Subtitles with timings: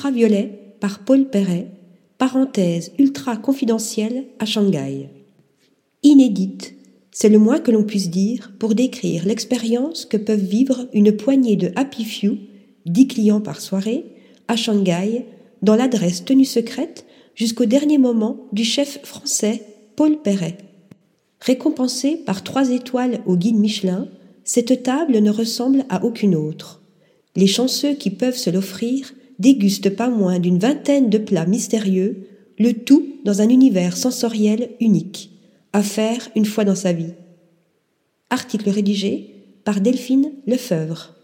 [0.00, 1.66] ultraviolet par Paul Perret,
[2.16, 5.10] parenthèse ultra confidentielle à Shanghai.
[6.02, 6.74] Inédite,
[7.10, 11.56] c'est le moins que l'on puisse dire pour décrire l'expérience que peuvent vivre une poignée
[11.56, 12.38] de Happy Few,
[12.86, 14.06] dix clients par soirée,
[14.48, 15.26] à Shanghai,
[15.60, 17.04] dans l'adresse tenue secrète
[17.34, 19.62] jusqu'au dernier moment du chef français
[19.96, 20.56] Paul Perret.
[21.42, 24.08] Récompensée par trois étoiles au guide Michelin,
[24.44, 26.80] cette table ne ressemble à aucune autre.
[27.36, 32.72] Les chanceux qui peuvent se l'offrir dégustent pas moins d'une vingtaine de plats mystérieux, le
[32.72, 35.30] tout dans un univers sensoriel unique,
[35.72, 37.14] à faire une fois dans sa vie.
[38.28, 39.34] Article rédigé
[39.64, 41.16] par Delphine Lefebvre.